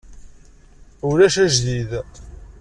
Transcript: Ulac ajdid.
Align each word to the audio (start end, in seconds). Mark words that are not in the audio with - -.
Ulac 1.07 1.35
ajdid. 1.45 1.91